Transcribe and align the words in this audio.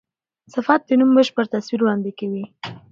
صفت 0.53 0.81
د 0.85 0.89
نوم 0.99 1.09
بشپړ 1.17 1.43
تصویر 1.53 1.79
وړاندي 1.81 2.11
کوي. 2.19 2.43